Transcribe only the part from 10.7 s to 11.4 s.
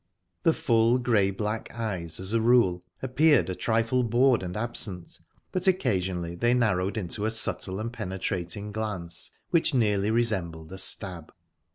a stab.